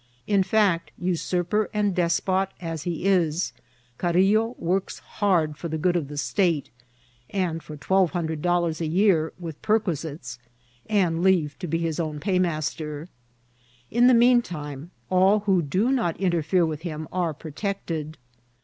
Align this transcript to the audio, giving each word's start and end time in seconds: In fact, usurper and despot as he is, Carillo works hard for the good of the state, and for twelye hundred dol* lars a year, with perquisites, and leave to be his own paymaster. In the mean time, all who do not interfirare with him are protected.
In 0.25 0.41
fact, 0.41 0.89
usurper 0.97 1.69
and 1.75 1.93
despot 1.93 2.47
as 2.59 2.85
he 2.85 3.05
is, 3.05 3.53
Carillo 3.99 4.55
works 4.57 4.97
hard 4.97 5.57
for 5.57 5.67
the 5.67 5.77
good 5.77 5.95
of 5.95 6.07
the 6.07 6.17
state, 6.17 6.71
and 7.29 7.61
for 7.61 7.77
twelye 7.77 8.09
hundred 8.09 8.41
dol* 8.41 8.61
lars 8.61 8.81
a 8.81 8.87
year, 8.87 9.31
with 9.37 9.61
perquisites, 9.61 10.39
and 10.89 11.21
leave 11.21 11.53
to 11.59 11.67
be 11.67 11.77
his 11.77 11.99
own 11.99 12.19
paymaster. 12.19 13.09
In 13.91 14.07
the 14.07 14.15
mean 14.15 14.41
time, 14.41 14.89
all 15.11 15.41
who 15.41 15.61
do 15.61 15.91
not 15.91 16.17
interfirare 16.17 16.67
with 16.67 16.81
him 16.81 17.07
are 17.13 17.31
protected. 17.35 18.17